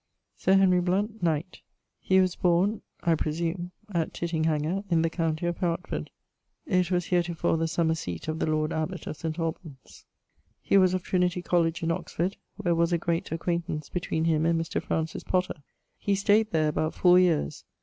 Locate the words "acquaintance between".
13.31-14.25